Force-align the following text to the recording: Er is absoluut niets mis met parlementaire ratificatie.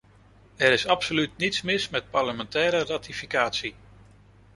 Er 0.55 0.71
is 0.71 0.87
absoluut 0.87 1.37
niets 1.37 1.61
mis 1.61 1.89
met 1.89 2.09
parlementaire 2.09 2.85
ratificatie. 2.85 3.75